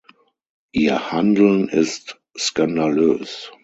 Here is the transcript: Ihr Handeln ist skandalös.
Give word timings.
Ihr 0.71 1.11
Handeln 1.11 1.69
ist 1.69 2.19
skandalös. 2.35 3.51